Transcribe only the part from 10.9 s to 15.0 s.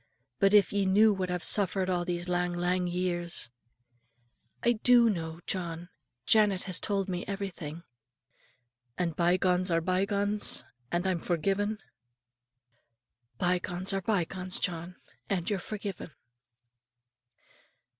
and I'm forgiven?" "Bye gones are bye gones, John;